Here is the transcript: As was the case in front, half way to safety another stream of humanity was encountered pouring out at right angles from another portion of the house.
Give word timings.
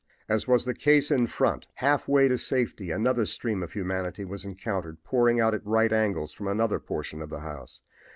As 0.27 0.47
was 0.47 0.65
the 0.65 0.73
case 0.73 1.11
in 1.11 1.27
front, 1.27 1.67
half 1.75 2.07
way 2.07 2.27
to 2.27 2.35
safety 2.35 2.89
another 2.89 3.23
stream 3.23 3.61
of 3.61 3.73
humanity 3.73 4.25
was 4.25 4.43
encountered 4.43 5.03
pouring 5.03 5.39
out 5.39 5.53
at 5.53 5.63
right 5.63 5.93
angles 5.93 6.33
from 6.33 6.47
another 6.47 6.79
portion 6.79 7.21
of 7.21 7.29
the 7.29 7.41
house. 7.41 7.81